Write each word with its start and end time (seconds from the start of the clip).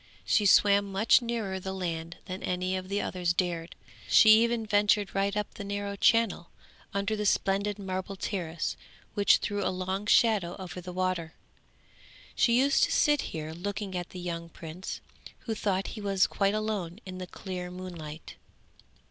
She 0.25 0.47
swam 0.47 0.91
much 0.91 1.21
nearer 1.21 1.59
the 1.59 1.73
land 1.75 2.17
than 2.25 2.41
any 2.41 2.75
of 2.75 2.89
the 2.89 2.99
others 2.99 3.33
dared; 3.33 3.75
she 4.07 4.31
even 4.41 4.65
ventured 4.65 5.13
right 5.13 5.37
up 5.37 5.53
the 5.53 5.63
narrow 5.63 5.95
channel 5.95 6.49
under 6.91 7.15
the 7.15 7.23
splendid 7.27 7.77
marble 7.77 8.15
terrace 8.15 8.75
which 9.13 9.37
threw 9.37 9.63
a 9.63 9.69
long 9.69 10.07
shadow 10.07 10.55
over 10.57 10.81
the 10.81 10.91
water. 10.91 11.35
She 12.33 12.57
used 12.57 12.83
to 12.85 12.91
sit 12.91 13.21
here 13.29 13.51
looking 13.53 13.95
at 13.95 14.09
the 14.09 14.19
young 14.19 14.49
prince, 14.49 15.01
who 15.41 15.53
thought 15.53 15.89
he 15.89 16.01
was 16.01 16.25
quite 16.25 16.55
alone 16.55 16.97
in 17.05 17.19
the 17.19 17.27
clear 17.27 17.69
moonlight. 17.69 18.37